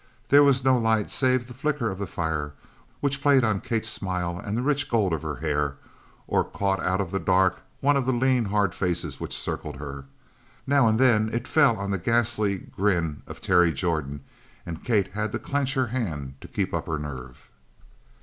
[0.29, 2.53] There was no light save the flicker of the fire,
[3.01, 5.75] which played on Kate's smile and the rich gold of her hair,
[6.25, 10.05] or caught out of the dark one of the lean, hard faces which circled her.
[10.65, 14.21] Now and then it fell on the ghastly grin of Terry Jordan
[14.65, 17.51] and Kate had to clench her hand to keep up her nerve.